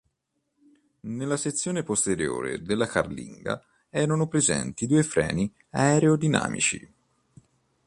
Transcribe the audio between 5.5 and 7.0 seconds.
aerodinamici.